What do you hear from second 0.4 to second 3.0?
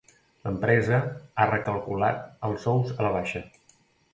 L'empresa ha recalculat els sous